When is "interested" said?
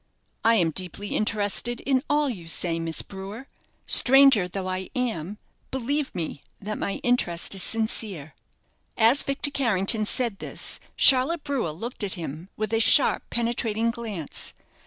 1.15-1.79